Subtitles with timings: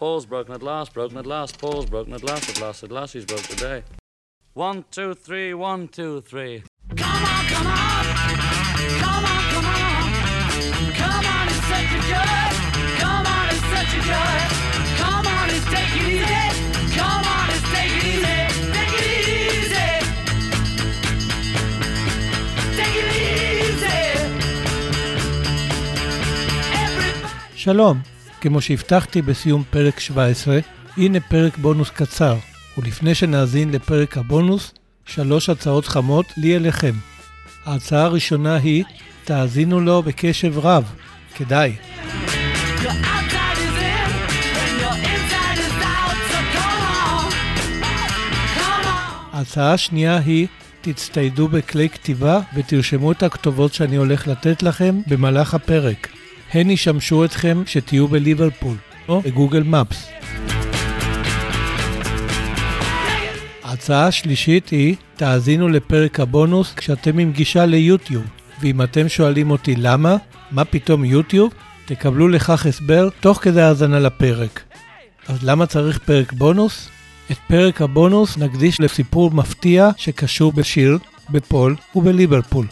[0.00, 1.58] Paul's broken at last, broken at last.
[1.58, 3.12] Paul's broken at last, at last, at last.
[3.12, 3.82] He's broke today.
[4.54, 6.62] One, two, three, one, two, three.
[6.96, 8.06] Come on, come on.
[8.96, 10.12] Come on, come on.
[10.94, 12.40] Come on, it's such a joy.
[12.96, 14.40] Come on, it's such a joy.
[14.96, 16.48] Come on, it's take it easy.
[16.96, 18.40] Come on, it's take it easy.
[18.72, 19.04] Take it
[19.52, 19.88] easy.
[22.78, 23.12] Take it
[23.68, 24.00] easy.
[26.72, 27.54] Everybody.
[27.54, 28.02] Shalom.
[28.40, 30.58] כמו שהבטחתי בסיום פרק 17,
[30.96, 32.36] הנה פרק בונוס קצר,
[32.78, 34.72] ולפני שנאזין לפרק הבונוס,
[35.06, 36.92] שלוש הצעות חמות לי אליכם.
[37.64, 38.84] ההצעה הראשונה היא,
[39.24, 40.84] תאזינו לו בקשב רב,
[41.34, 41.76] כדאי.
[49.32, 50.46] ההצעה השנייה היא,
[50.80, 56.19] תצטיידו בכלי כתיבה ותרשמו את הכתובות שאני הולך לתת לכם במהלך הפרק.
[56.52, 58.76] הן ישמשו אתכם כשתהיו בליברפול,
[59.08, 60.08] או בגוגל מפס.
[63.64, 68.24] ההצעה השלישית היא, תאזינו לפרק הבונוס כשאתם עם גישה ליוטיוב.
[68.60, 70.16] ואם אתם שואלים אותי למה,
[70.50, 71.52] מה פתאום יוטיוב,
[71.84, 74.62] תקבלו לכך הסבר תוך כדי האזנה לפרק.
[75.28, 76.88] אז למה צריך פרק בונוס?
[77.30, 80.98] את פרק הבונוס נקדיש לסיפור מפתיע שקשור בשיר,
[81.30, 82.66] בפול ובליברפול.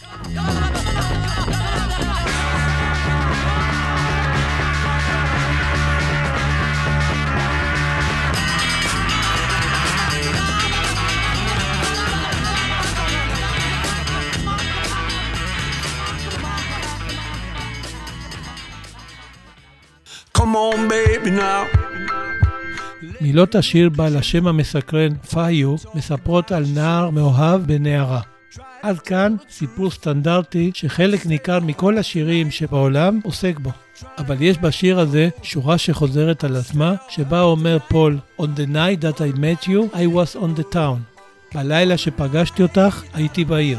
[23.21, 28.21] מילות השיר בעל השם המסקרן Fuh You מספרות על נער מאוהב בנערה.
[28.83, 33.71] עד כאן סיפור סטנדרטי שחלק ניכר מכל השירים שבעולם עוסק בו.
[34.19, 39.21] אבל יש בשיר הזה שורה שחוזרת על עצמה, שבה אומר פול, On the night that
[39.21, 41.19] I met you, I was on the town.
[41.55, 43.79] בלילה שפגשתי אותך, הייתי בעיר.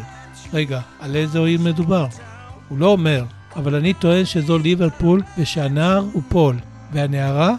[0.53, 2.07] רגע, על איזו עיר מדובר?
[2.69, 3.23] הוא לא אומר,
[3.55, 6.55] אבל אני טוען שזו ליברפול ושהנער הוא פול,
[6.93, 7.55] והנערה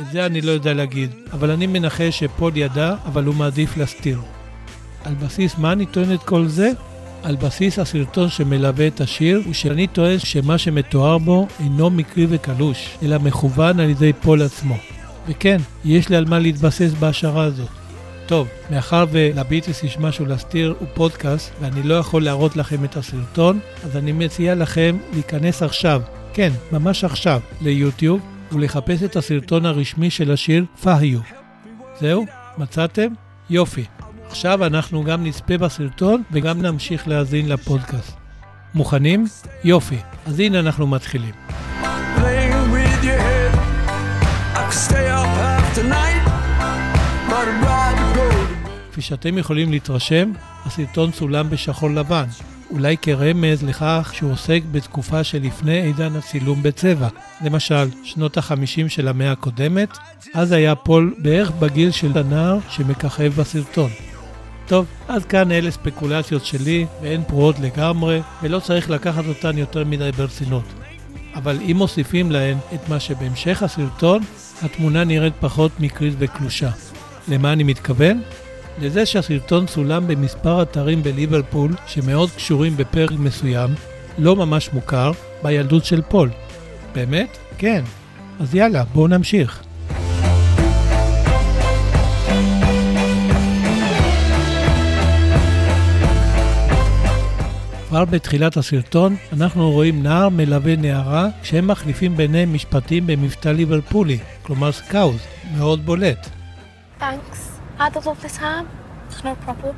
[0.00, 4.20] את זה אני לא יודע להגיד, אבל אני מנחש שפול ידע, אבל הוא מעדיף להסתיר.
[5.04, 6.70] על בסיס מה אני טוען את כל זה?
[7.22, 12.98] על בסיס הסרטון שמלווה את השיר, הוא שאני טוען שמה שמתואר בו אינו מקרי וקלוש,
[13.02, 14.76] אלא מכוון על ידי פול עצמו.
[15.28, 17.68] וכן, יש לי על מה להתבסס בהשערה הזאת.
[18.26, 23.58] טוב, מאחר ולביטלס יש משהו להסתיר, הוא פודקאסט, ואני לא יכול להראות לכם את הסרטון,
[23.84, 26.02] אז אני מציע לכם להיכנס עכשיו,
[26.34, 28.20] כן, ממש עכשיו, ליוטיוב,
[28.52, 31.20] ולחפש את הסרטון הרשמי של השיר פאהיו.
[32.00, 32.26] זהו?
[32.58, 33.08] מצאתם?
[33.50, 33.84] יופי.
[34.26, 38.16] עכשיו אנחנו גם נצפה בסרטון וגם נמשיך להאזין לפודקאסט.
[38.74, 39.26] מוכנים?
[39.64, 39.98] יופי.
[40.26, 41.34] אז הנה אנחנו מתחילים.
[48.92, 50.32] כפי שאתם יכולים להתרשם,
[50.64, 52.24] הסרטון צולם בשחור לבן.
[52.70, 57.08] אולי כרמז לכך שהוא עוסק בתקופה שלפני עידן הצילום בצבע.
[57.44, 59.98] למשל, שנות ה-50 של המאה הקודמת,
[60.34, 63.90] אז היה פול בערך בגיל של הנער שמככב בסרטון.
[64.66, 70.10] טוב, עד כאן אלה ספקולציות שלי, והן פרועות לגמרי, ולא צריך לקחת אותן יותר מדי
[70.16, 70.64] ברצינות.
[71.34, 74.22] אבל אם מוסיפים להן את מה שבהמשך הסרטון,
[74.62, 76.70] התמונה נראית פחות מקרית וקלושה.
[77.28, 78.22] למה אני מתכוון?
[78.80, 83.70] לזה שהסרטון צולם במספר אתרים בליברפול שמאוד קשורים בפרק מסוים,
[84.18, 85.12] לא ממש מוכר,
[85.42, 86.30] בילדות של פול.
[86.94, 87.38] באמת?
[87.58, 87.84] כן.
[88.40, 89.62] אז יאללה, בואו נמשיך.
[97.88, 104.72] כבר בתחילת הסרטון אנחנו רואים נער מלווה נערה כשהם מחליפים ביניהם משפטים במבטא ליברפולי, כלומר
[104.72, 105.20] סקאוז,
[105.56, 106.28] מאוד בולט.
[107.00, 107.53] Thanks.
[107.78, 108.66] Had a lovely time.
[109.24, 109.74] No problem.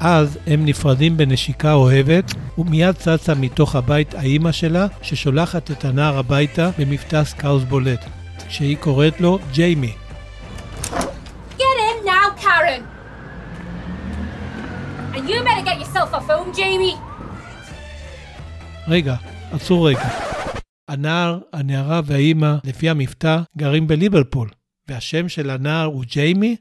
[0.00, 6.70] אז הם נפרדים בנשיקה אוהבת, ומיד צצה מתוך הבית האימא שלה, ששולחת את הנער הביתה
[6.78, 8.04] במבטא Scouse בולט,
[8.48, 9.92] שהיא קוראת לו ג'יימי.
[11.58, 12.82] Get in now, Karen!
[15.14, 16.96] And you better get yourself a phone, Jamie!
[18.88, 19.14] רגע,
[19.52, 20.25] עצרו רגע.
[20.96, 24.48] הנער, הנערה והאימא, לפי המבטא, גרים בליברפול,
[24.88, 26.56] והשם של הנער הוא ג'יימי?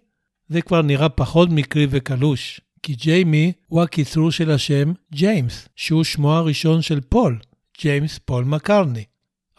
[0.50, 6.34] זה כבר נראה פחות מקרי וקלוש, כי ג'יימי הוא הקיצור של השם ג'יימס, שהוא שמו
[6.34, 7.40] הראשון של פול,
[7.82, 9.04] ג'יימס פול מקרטני.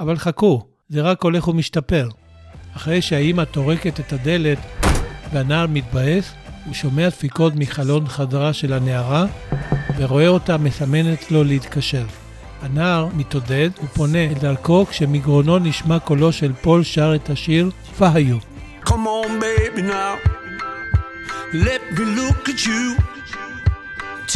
[0.00, 2.08] אבל חכו, זה רק הולך ומשתפר.
[2.76, 4.58] אחרי שהאימא טורקת את הדלת
[5.32, 6.32] והנער מתבאס,
[6.64, 9.26] הוא שומע דפיקות מחלון חדרה של הנערה
[9.96, 12.25] ורואה אותה מסמנת לו להתקשר.
[12.66, 18.36] הנער מתעודד ופונה אל דרכו כשמגרונו נשמע קולו של פול שר את השיר "פהיו".
[18.84, 20.14] Come on, baby, now.
[21.68, 22.84] Let me look at you.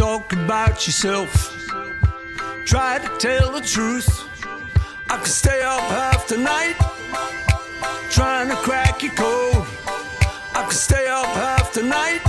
[0.02, 1.30] Talk about yourself.
[2.72, 4.10] Try to tell the truth.
[5.12, 6.76] I could stay up half the night.
[8.16, 9.66] Trying to crack your code.
[10.58, 12.22] I could stay up half the night.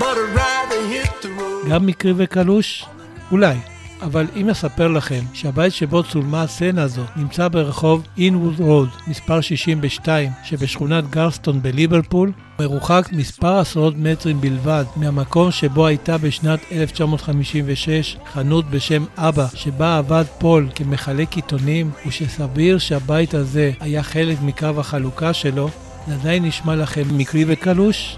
[0.00, 1.68] But I'd rather hit the road.
[1.70, 2.84] גם מקרי וקלוש?
[3.30, 3.56] אולי.
[4.02, 10.30] אבל אם אספר לכם שהבית שבו צולמה הסצנה הזו נמצא ברחוב אינווד רוד, מספר 62,
[10.44, 19.04] שבשכונת גרסטון בליברפול, מרוחק מספר עשרות מטרים בלבד מהמקום שבו הייתה בשנת 1956 חנות בשם
[19.16, 25.68] אבא, שבה עבד פול כמחלק עיתונים, ושסביר שהבית הזה היה חלק מקו החלוקה שלו,
[26.08, 28.16] זה עדיין נשמע לכם מקרי וקלוש?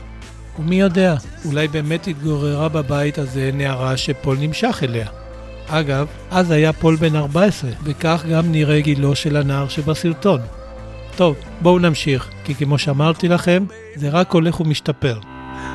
[0.59, 5.26] ומי יודע, אולי באמת התגוררה בבית הזה נערה שפול נמשך אליה.
[5.69, 10.41] אגב, אז היה פול בן 14, וכך גם נראה גילו של הנער שבסרטון.
[11.17, 13.65] טוב, בואו נמשיך, כי כמו שאמרתי לכם,
[13.95, 15.19] זה רק הולך ומשתפר.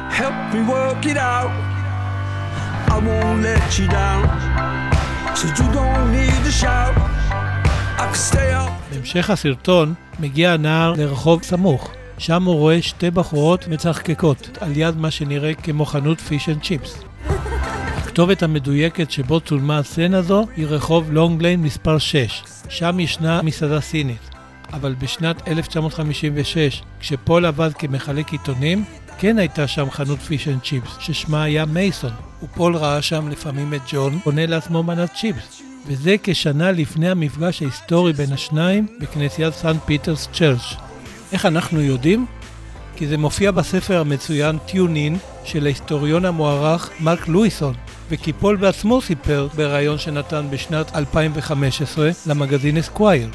[0.10, 1.52] Help me work it out.
[2.88, 4.24] I won't let you down.
[5.36, 6.96] So you don't need to shout.
[7.98, 8.94] I can stay up.
[8.94, 11.92] בהמשך הסרטון מגיע הנער לרחוב סמוך.
[12.18, 17.11] שם הוא רואה שתי בחורות מצחקקות על יד מה שנראה כמו חנות פיש אנד צ'יפס.
[18.12, 22.44] הכתובת המדויקת שבו צולמה הסצנה זו היא רחוב לונג ליין מספר 6.
[22.70, 24.30] שם ישנה מסעדה סינית.
[24.74, 28.84] אבל בשנת 1956, כשפול עבד כמחלק עיתונים,
[29.20, 32.12] כן הייתה שם חנות פיש אנד צ'יפס, ששמה היה מייסון,
[32.44, 35.62] ופול ראה שם לפעמים את ג'ון קונה לעצמו מנת צ'יפס.
[35.88, 40.76] וזה כשנה לפני המפגש ההיסטורי בין השניים בכנסיית סנט פיטרס צ'רץ'.
[41.32, 42.26] איך אנחנו יודעים?
[42.96, 47.74] כי זה מופיע בספר המצוין Tune In של ההיסטוריון המוערך מרק לואיסון,
[48.12, 53.30] וכי פול בעצמו סיפר בריאיון שנתן בשנת 2015 למגזין אסקווייר.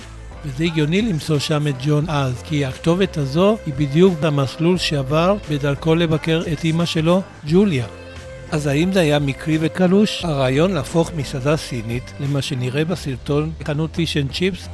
[0.44, 5.94] וזה הגיוני למצוא שם את ג'ון אז, כי הכתובת הזו היא בדיוק במסלול שעבר בדרכו
[5.94, 7.87] לבקר את אימא שלו, ג'וליה.
[8.50, 10.25] אז האם זה היה מקרי וקלוש?
[10.25, 14.69] הרעיון להפוך מסעדה סינית למה שנראה בסרטון חנות פיש אנד צ'יפס?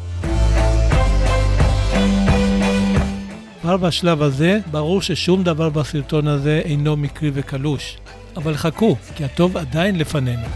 [3.60, 7.96] כבר בשלב הזה, ברור ששום דבר בסרטון הזה אינו מקרי וקלוש.
[8.36, 10.46] אבל חכו, כי הטוב עדיין לפנינו.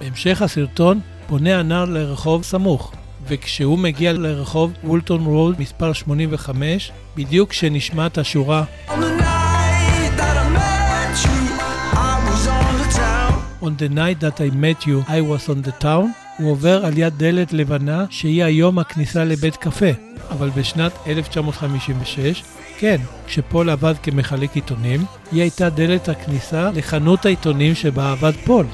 [0.00, 2.92] בהמשך הסרטון פונה הנער לרחוב סמוך,
[3.28, 8.64] וכשהוא מגיע לרחוב וולטון רוד מספר 85, בדיוק כשנשמעת השורה
[13.62, 16.14] On the night that I met you, I was on the town.
[16.40, 19.90] הוא עובר על יד דלת לבנה שהיא היום הכניסה לבית קפה.
[20.30, 22.42] אבל בשנת 1956,
[22.78, 22.96] כן,
[23.26, 28.66] כשפול עבד כמחלק עיתונים, היא הייתה דלת הכניסה לחנות העיתונים שבה עבד פול.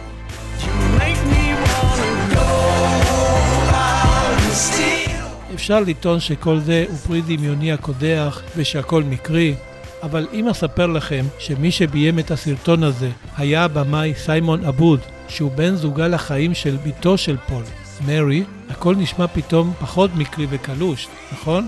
[5.54, 9.54] אפשר לטעון שכל זה הוא פרי דמיוני הקודח ושהכל מקרי,
[10.02, 15.74] אבל אם אספר לכם שמי שביים את הסרטון הזה היה הבמאי סיימון אבוד, שהוא בן
[15.74, 17.62] זוגה לחיים של בתו של פול,
[18.06, 21.66] מרי, הכל נשמע פתאום פחות מקרי וקלוש, נכון?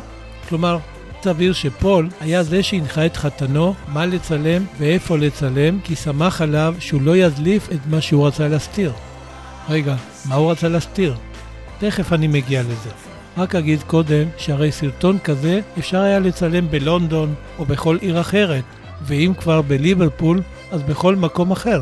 [0.48, 0.78] כלומר,
[1.22, 7.02] סביר שפול היה זה שהנחה את חתנו מה לצלם ואיפה לצלם, כי סמך עליו שהוא
[7.02, 8.92] לא ידליף את מה שהוא רצה להסתיר.
[9.68, 11.16] רגע, מה הוא רצה להסתיר?
[11.78, 12.90] תכף אני מגיע לזה.
[13.36, 18.64] רק אגיד קודם שהרי סרטון כזה אפשר היה לצלם בלונדון או בכל עיר אחרת,
[19.02, 21.80] ואם כבר בליברפול, אז בכל מקום אחר.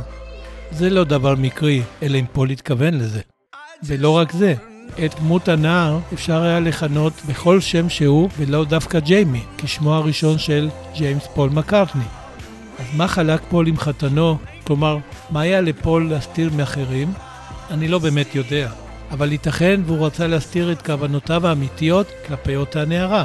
[0.70, 3.20] זה לא דבר מקרי, אלא אם פול התכוון לזה.
[3.84, 4.54] ולא רק זה,
[5.04, 10.68] את דמות הנער אפשר היה לכנות בכל שם שהוא, ולא דווקא ג'יימי, כשמו הראשון של
[10.94, 12.04] ג'יימס פול מקארטני.
[12.78, 14.38] אז מה חלק פול איתנו?
[14.64, 14.98] כלומר,
[15.30, 17.12] מה היה לפול להסתיר מאחרים?
[17.70, 18.70] אני לא באמת יודע,
[19.10, 23.24] אבל ייתכן והוא רצה להסתיר את כוונותיו האמיתיות כלפי אותה נערה.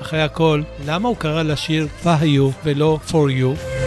[0.00, 3.81] אחרי הכל, למה הוא קרא לשיר פהיו ולא for you?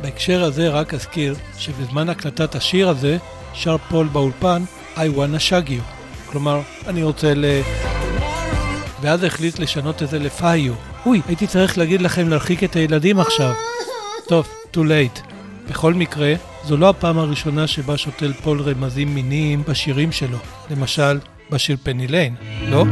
[0.00, 3.18] בהקשר הזה רק אזכיר שבזמן הקלטת השיר הזה
[3.54, 4.62] שר פול באולפן
[4.96, 5.82] I wanna shag you,
[6.26, 7.44] כלומר, אני רוצה ל...
[9.00, 10.72] ואז החליט לשנות את זה לפהיו.
[11.06, 13.52] אוי, הייתי צריך להגיד לכם להרחיק את הילדים עכשיו.
[14.28, 15.20] טוב, too late.
[15.68, 20.38] בכל מקרה, זו לא הפעם הראשונה שבה שותל פול רמזים מיניים בשירים שלו.
[20.70, 21.18] למשל,
[21.50, 22.34] בשיר פני ליין,
[22.68, 22.84] לא?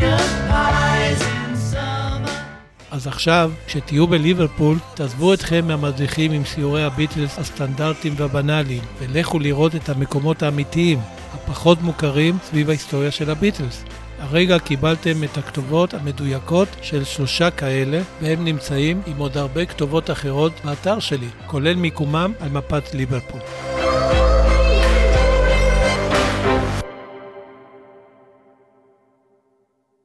[2.97, 9.89] אז עכשיו, כשתהיו בליברפול, תעזבו אתכם מהמדריכים עם סיורי הביטלס הסטנדרטיים והבנאליים, ולכו לראות את
[9.89, 10.99] המקומות האמיתיים,
[11.35, 13.85] הפחות מוכרים סביב ההיסטוריה של הביטלס.
[14.19, 20.53] הרגע קיבלתם את הכתובות המדויקות של שלושה כאלה, והם נמצאים עם עוד הרבה כתובות אחרות
[20.65, 23.41] באתר שלי, כולל מיקומם על מפת ליברפול.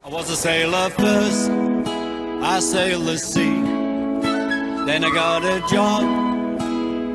[0.04, 1.71] I was a sailor first,
[2.44, 3.58] I sailed the sea.
[4.88, 6.02] Then I got a job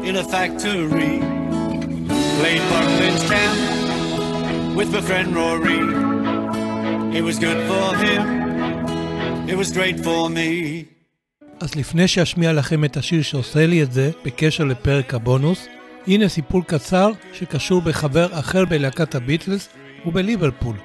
[0.07, 1.15] in a factory.
[2.39, 3.59] Played Buckland's camp
[4.77, 5.81] with my friend Rory.
[7.17, 8.23] It was good for him,
[9.51, 10.85] it was great for me.
[11.59, 15.67] אז לפני שאשמיע לכם את השיר שעושה לי את זה, בקשר לפרק הבונוס,
[16.07, 19.69] הנה סיפור קצר שקשור בחבר אחר בלהקת הביטלס
[20.05, 20.75] ובליברפול.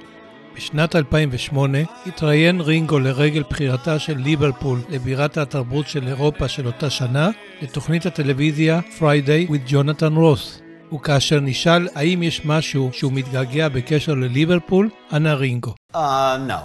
[0.57, 7.29] בשנת 2008 התראיין רינגו לרגל בחירתה של ליברפול לבירת התרבות של אירופה של אותה שנה
[7.61, 10.61] לתוכנית הטלוויזיה Friday with Jonathan Ross.
[10.95, 15.73] וכאשר נשאל האם יש משהו שהוא מתגעגע בקשר לליברפול, ענה רינגו.
[15.93, 15.97] Uh,
[16.47, 16.59] no.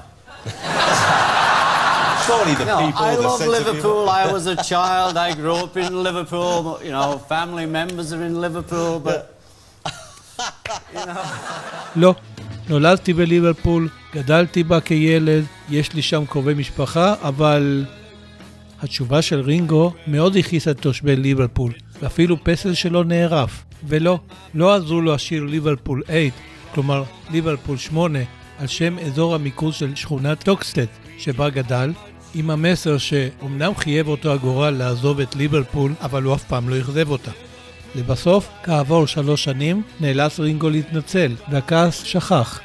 [2.27, 4.05] Surely the No, people, I the love sense of Liverpool.
[4.07, 5.13] humour- I was a child.
[5.17, 6.57] I grew up in Liverpool.
[6.87, 9.21] You know, family members are in Liverpool, but
[11.97, 12.15] לא,
[12.69, 17.85] נולדתי בליברפול, גדלתי בה כילד, יש לי שם קרובי משפחה, אבל...
[18.83, 21.73] התשובה של רינגו מאוד הכעיסה את תושבי ליברפול,
[22.03, 23.65] ואפילו פסל שלו נערף.
[23.89, 24.19] ולא,
[24.55, 26.31] לא עזרו לו השיר Liverpool 8,
[26.75, 28.19] כלומר ליברפול 8,
[28.59, 30.87] על שם אזור המיקוד של שכונת טוקסטת',
[31.19, 31.93] שבה גדל,
[32.35, 37.11] עם המסר שאומנם חייב אותו הגורל לעזוב את ליברפול, אבל הוא אף פעם לא אכזב
[37.11, 37.31] אותה.
[37.99, 42.61] לבסוף, כעבור שלוש שנים, נאלץ רינגו להתנצל, והכעס שכך.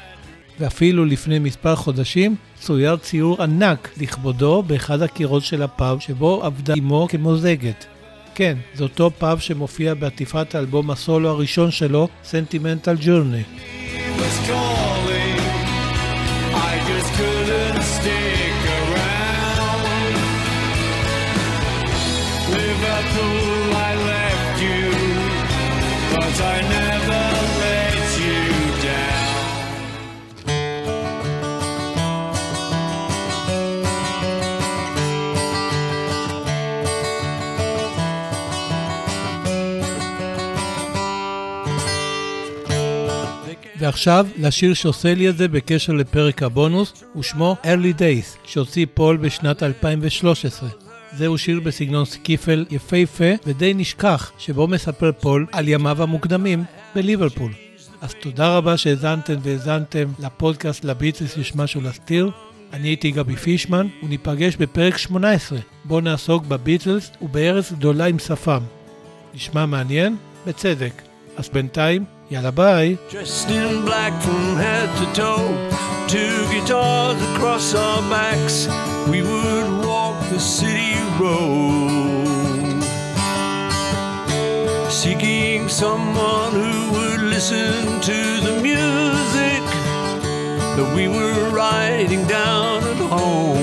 [0.60, 7.06] ואפילו לפני מספר חודשים צויר ציור ענק לכבודו באחד הקירות של הפאב שבו עבדה אמו
[7.10, 7.86] כמוזגת.
[8.34, 13.74] כן, זה אותו פאב שמופיע בעטיפת האלבום הסולו הראשון שלו, Sentimental Journey.
[14.24, 15.38] was calling.
[16.68, 18.33] I just couldn't stick
[43.84, 49.62] ועכשיו, לשיר שעושה לי את זה בקשר לפרק הבונוס, ושמו Early Days, שהוציא פול בשנת
[49.62, 50.68] 2013.
[51.16, 56.64] זהו שיר בסגנון סקיפל יפהפה ודי נשכח, שבו מספר פול על ימיו המוקדמים
[56.94, 57.52] בליברפול.
[58.00, 62.30] אז תודה רבה שהאזנתם והאזנתן לפודקאסט לביטלס יש משהו להסתיר.
[62.72, 68.60] אני הייתי גבי פישמן, וניפגש בפרק 18, בו נעסוק בביטלס ובארץ גדולה עם שפם.
[69.34, 70.16] נשמע מעניין?
[70.46, 71.02] בצדק.
[71.36, 72.95] אז בינתיים, יאללה ביי.
[73.09, 75.49] Dressed in black from head to toe,
[76.13, 78.57] two guitars across our backs,
[79.11, 82.79] we would walk the city road.
[85.01, 89.63] Seeking someone who would listen to the music
[90.77, 93.62] that we were writing down at home.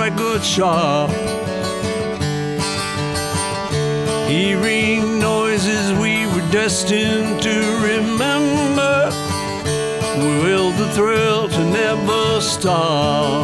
[0.00, 1.10] Local record shop.
[4.28, 9.10] Hearing noises we were destined to remember,
[10.18, 13.39] we will the thrill to never stop.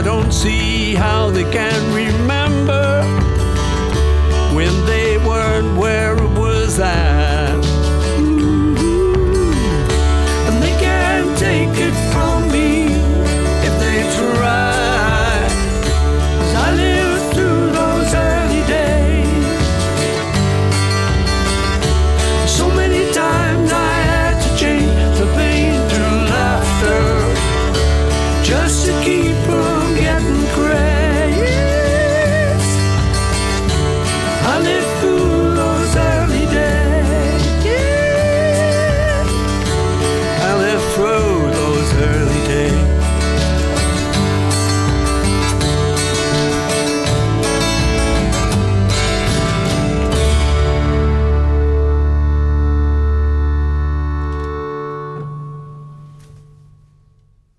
[0.00, 3.02] I don't see how they can remember
[4.56, 7.19] when they weren't where it was at.